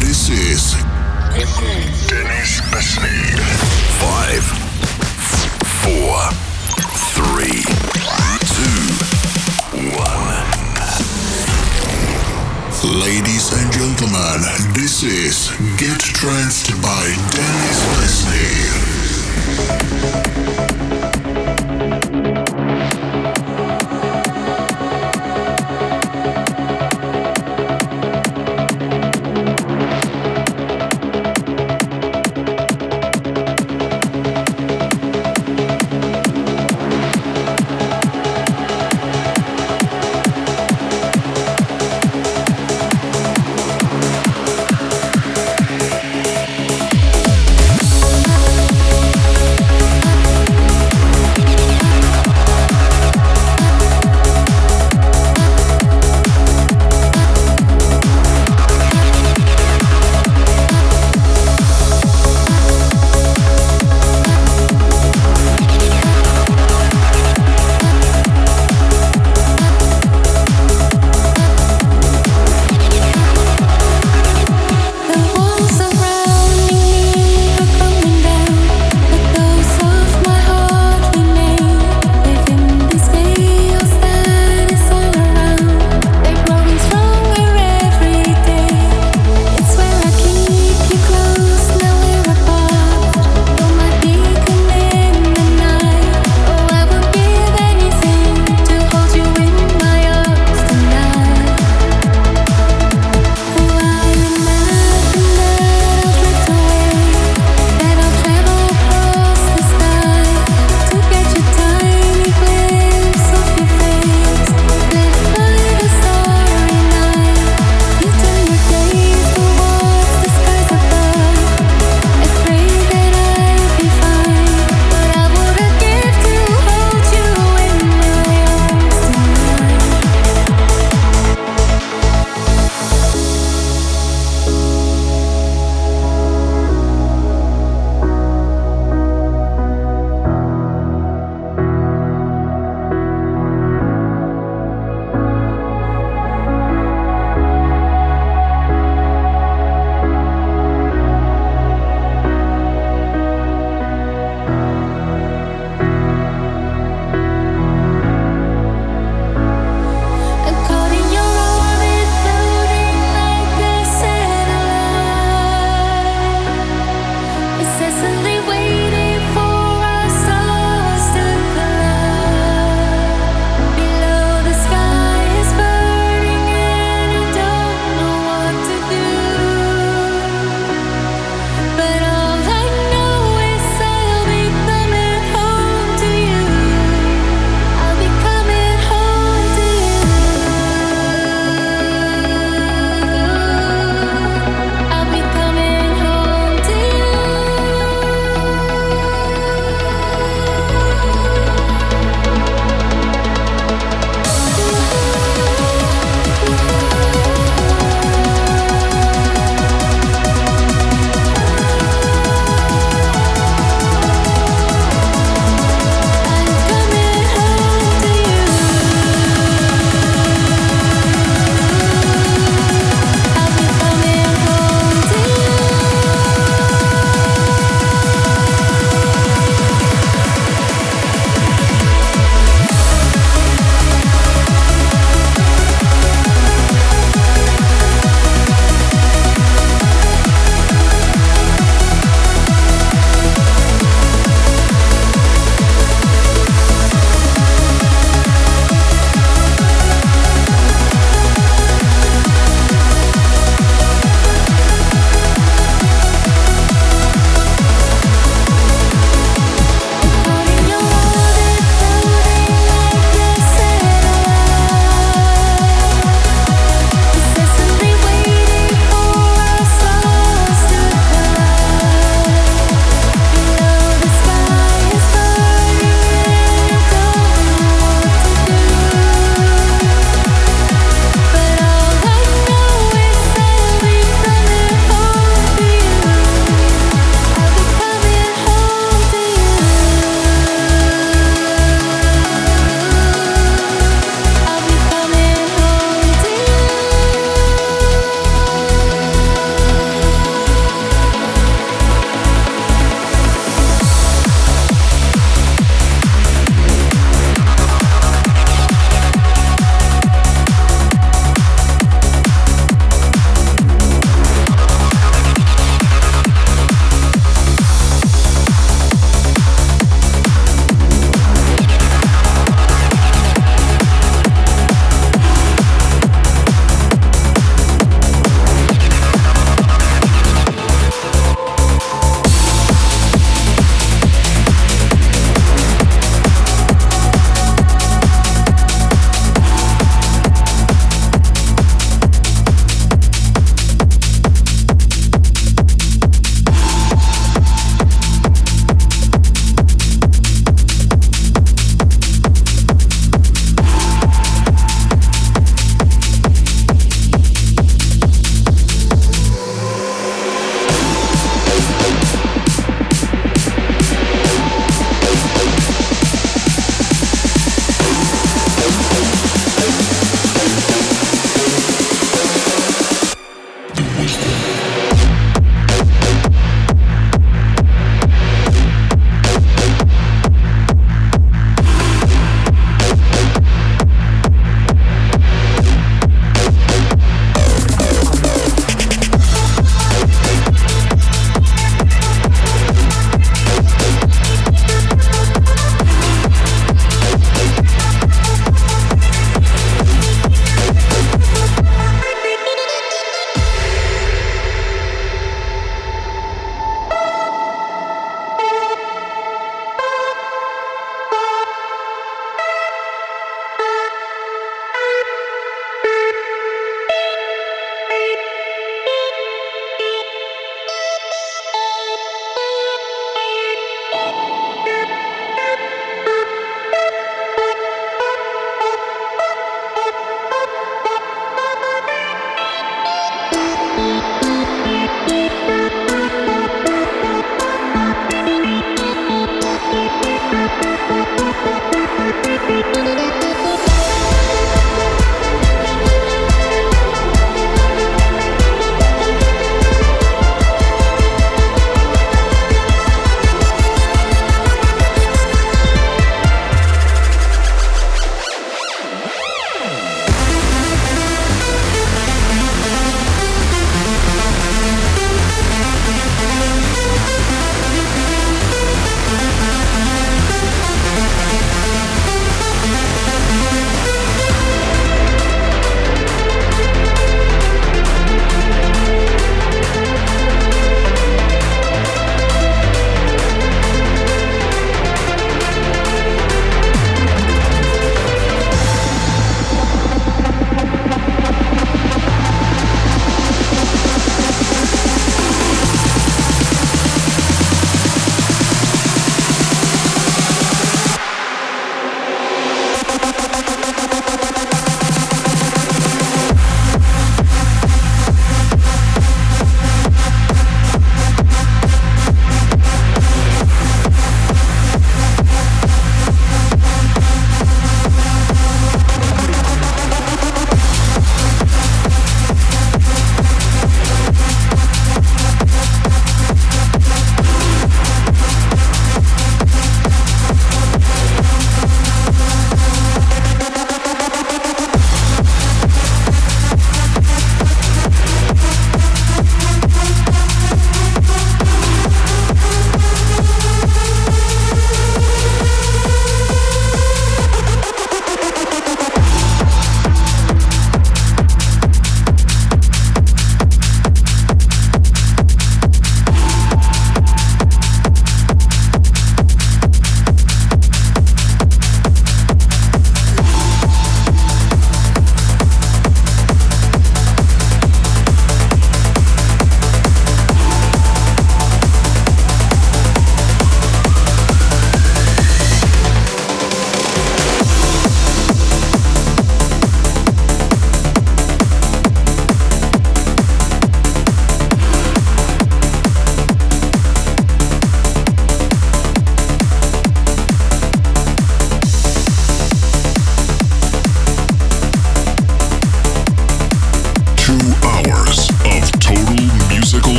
this 0.00 0.28
is 0.28 0.74
Dennis 2.08 2.60
Besnij. 2.70 3.38
Five, 3.98 4.44
four, 5.82 6.30
three, 7.14 7.62
two, 8.54 8.78
one. 9.96 10.28
Ladies 13.00 13.52
and 13.52 13.72
gentlemen, 13.72 14.40
this 14.74 15.02
is 15.02 15.50
Get 15.76 16.00
Tranced 16.00 16.70
by 16.82 17.14
Dennis 17.34 17.80
Besnij. 17.96 19.08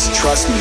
Just 0.00 0.14
trust 0.14 0.48
me. 0.48 0.59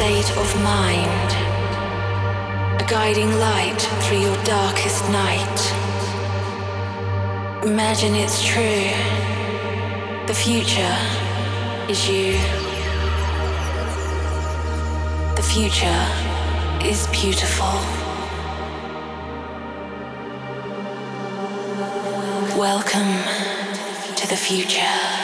State 0.00 0.30
of 0.38 0.62
mind, 0.62 1.30
a 2.80 2.86
guiding 2.88 3.30
light 3.38 3.82
through 4.00 4.20
your 4.20 4.44
darkest 4.44 5.04
night. 5.10 5.60
Imagine 7.62 8.14
it's 8.14 8.42
true. 8.42 8.88
The 10.26 10.32
future 10.32 10.96
is 11.92 12.08
you. 12.08 12.32
The 15.36 15.46
future 15.54 16.02
is 16.82 17.06
beautiful. 17.08 17.74
Welcome 22.58 23.12
to 24.16 24.26
the 24.26 24.40
future. 24.48 25.19